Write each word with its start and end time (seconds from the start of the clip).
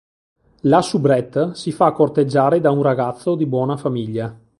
La 0.61 0.81
soubrette 0.81 1.53
si 1.53 1.71
fa 1.71 1.91
corteggiare 1.91 2.59
da 2.59 2.71
un 2.71 2.81
ragazzo 2.81 3.35
di 3.35 3.45
buona 3.45 3.77
famiglia. 3.77 4.35